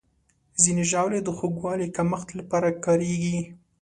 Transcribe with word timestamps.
ځینې 0.61 0.83
ژاولې 0.91 1.19
د 1.23 1.29
خوږوالي 1.37 1.87
کمښت 1.97 2.29
لپاره 2.39 2.69
کارېږي. 2.85 3.39